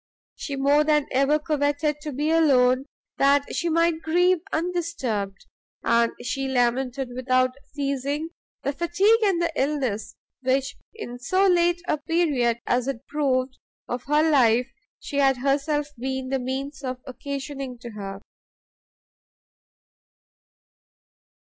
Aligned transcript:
She 0.33 0.55
more 0.55 0.83
than 0.83 1.05
ever 1.11 1.37
coveted 1.37 1.97
to 2.01 2.11
be 2.11 2.31
alone, 2.31 2.85
that 3.17 3.55
she 3.55 3.69
might 3.69 4.01
grieve 4.01 4.39
undisturbed, 4.51 5.45
and 5.83 6.11
she 6.23 6.47
lamented 6.47 7.09
without 7.13 7.51
ceasing 7.75 8.29
the 8.63 8.73
fatigue 8.73 9.21
and 9.23 9.39
the 9.39 9.51
illness 9.55 10.15
which, 10.41 10.75
in 10.95 11.19
so 11.19 11.45
late 11.45 11.83
a 11.87 11.99
period, 11.99 12.61
as 12.65 12.87
it 12.87 13.05
proved, 13.05 13.59
of 13.87 14.05
her 14.05 14.27
life, 14.27 14.71
she 14.99 15.17
had 15.17 15.37
herself 15.37 15.89
been 15.99 16.29
the 16.29 16.39
means 16.39 16.81
of 16.81 16.99
occasioning 17.05 17.77
to 17.77 17.91
her. 17.91 18.21